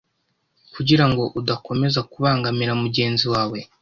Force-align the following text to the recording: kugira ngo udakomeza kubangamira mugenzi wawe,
kugira 0.73 1.05
ngo 1.09 1.23
udakomeza 1.39 1.99
kubangamira 2.11 2.73
mugenzi 2.83 3.25
wawe, 3.33 3.59